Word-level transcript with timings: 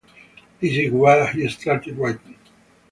This 0.59 0.73
is 0.77 0.91
where 0.91 1.27
he 1.27 1.47
started 1.47 1.95
writing. 1.95 2.35